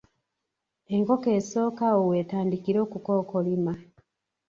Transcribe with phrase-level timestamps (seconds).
[0.95, 3.73] Enkoko esooka awo weetandikira okukookolima.